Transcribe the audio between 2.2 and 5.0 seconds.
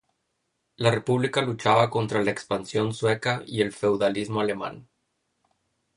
la expansión sueca y el feudalismo alemán.